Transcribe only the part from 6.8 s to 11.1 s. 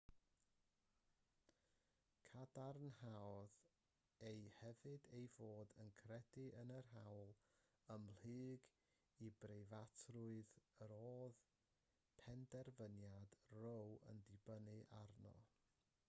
hawl ymhlyg i breifatrwydd yr